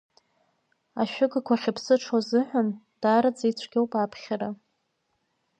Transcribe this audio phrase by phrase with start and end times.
[1.01, 2.69] Ашәыгақәа ахьԥсыҽу азыҳәан,
[3.01, 4.49] даараӡа ицәгьоуп аԥхьара.